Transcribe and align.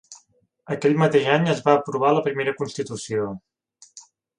Aquell 0.75 0.97
mateix 1.01 1.29
any 1.35 1.47
es 1.53 1.63
va 1.69 1.77
aprovar 1.83 2.17
la 2.21 2.27
primera 2.31 2.59
constitució. 2.65 3.33